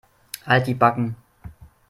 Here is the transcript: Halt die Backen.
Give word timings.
Halt 0.47 0.65
die 0.65 0.73
Backen. 0.73 1.15